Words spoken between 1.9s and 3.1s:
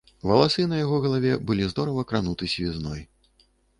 крануты сівізной.